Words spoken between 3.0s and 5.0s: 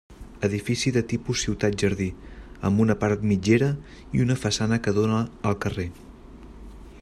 part mitgera i una façana que